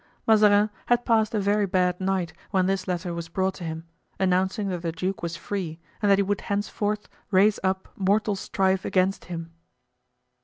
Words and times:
Mazarin 0.25 0.71
had 0.87 1.05
passed 1.05 1.35
a 1.35 1.39
very 1.39 1.67
bad 1.67 2.01
night 2.01 2.33
when 2.49 2.65
this 2.65 2.87
letter 2.87 3.13
was 3.13 3.29
brought 3.29 3.53
to 3.53 3.63
him, 3.63 3.83
announcing 4.19 4.67
that 4.69 4.81
the 4.81 4.91
duke 4.91 5.21
was 5.21 5.35
free 5.35 5.79
and 6.01 6.09
that 6.09 6.17
he 6.17 6.23
would 6.23 6.41
henceforth 6.41 7.07
raise 7.29 7.59
up 7.63 7.87
mortal 7.95 8.35
strife 8.35 8.83
against 8.83 9.25
him. 9.25 9.51